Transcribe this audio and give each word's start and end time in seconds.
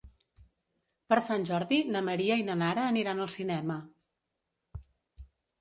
Per 1.13 1.17
Sant 1.25 1.45
Jordi 1.49 1.79
na 1.97 2.01
Maria 2.09 2.39
i 2.41 2.47
na 2.49 2.57
Nara 2.63 2.87
aniran 2.95 3.21
al 3.27 3.31
cinema. 3.37 3.79